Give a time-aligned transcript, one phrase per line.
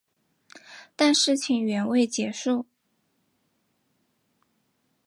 [0.95, 2.65] 但事情远未结束。